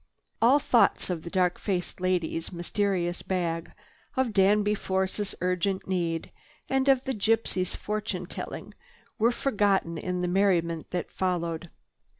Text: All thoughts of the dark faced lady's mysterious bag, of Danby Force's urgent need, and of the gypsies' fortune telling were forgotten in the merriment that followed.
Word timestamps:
All 0.41 0.57
thoughts 0.57 1.11
of 1.11 1.21
the 1.21 1.29
dark 1.29 1.59
faced 1.59 2.01
lady's 2.01 2.51
mysterious 2.51 3.21
bag, 3.21 3.71
of 4.17 4.33
Danby 4.33 4.73
Force's 4.73 5.35
urgent 5.41 5.87
need, 5.87 6.31
and 6.67 6.89
of 6.89 7.03
the 7.03 7.13
gypsies' 7.13 7.75
fortune 7.77 8.25
telling 8.25 8.73
were 9.19 9.31
forgotten 9.31 9.99
in 9.99 10.23
the 10.23 10.27
merriment 10.27 10.89
that 10.89 11.11
followed. 11.11 11.69